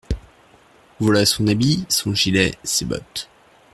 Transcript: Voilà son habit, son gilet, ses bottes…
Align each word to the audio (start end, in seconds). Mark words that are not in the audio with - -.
Voilà 0.97 1.27
son 1.27 1.45
habit, 1.45 1.85
son 1.87 2.15
gilet, 2.15 2.55
ses 2.63 2.85
bottes… 2.85 3.29